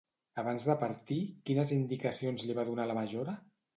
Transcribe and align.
Abans 0.43 0.65
de 0.69 0.75
partir, 0.83 1.17
quines 1.49 1.75
indicacions 1.77 2.47
li 2.49 2.57
va 2.61 2.67
donar 2.71 2.87
a 2.89 2.93
la 2.93 2.97
majora? 3.03 3.37